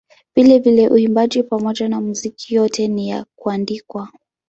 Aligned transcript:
Vilevile 0.35 0.89
uimbaji 0.89 1.43
pamoja 1.43 1.89
na 1.89 2.01
muziki 2.01 2.55
yote 2.55 2.87
ni 2.87 3.09
ya 3.09 3.25
kuandikwa. 3.35 4.09